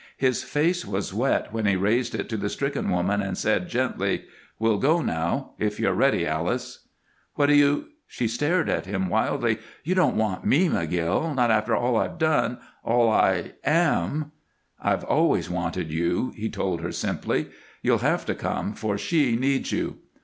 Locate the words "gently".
3.69-4.25